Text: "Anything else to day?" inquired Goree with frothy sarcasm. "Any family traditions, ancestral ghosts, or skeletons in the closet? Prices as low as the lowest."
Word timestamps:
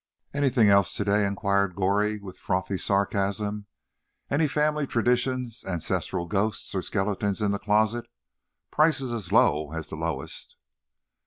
"Anything 0.33 0.67
else 0.67 0.95
to 0.95 1.03
day?" 1.05 1.27
inquired 1.27 1.75
Goree 1.75 2.17
with 2.19 2.39
frothy 2.39 2.79
sarcasm. 2.79 3.67
"Any 4.31 4.47
family 4.47 4.87
traditions, 4.87 5.63
ancestral 5.63 6.25
ghosts, 6.25 6.73
or 6.73 6.81
skeletons 6.81 7.39
in 7.39 7.51
the 7.51 7.59
closet? 7.59 8.07
Prices 8.71 9.13
as 9.13 9.31
low 9.31 9.71
as 9.73 9.89
the 9.89 9.95
lowest." 9.95 10.55